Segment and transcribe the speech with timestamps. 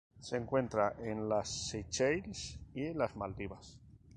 [0.19, 3.77] Se encuentra en las Seychelles y las Maldivas.